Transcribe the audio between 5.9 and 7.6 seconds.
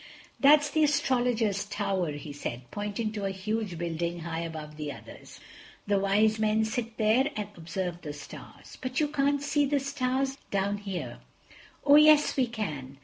wise men sit there and